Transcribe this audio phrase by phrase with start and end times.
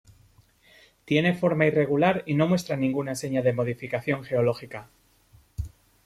[1.05, 4.89] Tiene forma irregular y no muestra ninguna señal de modificación geológica.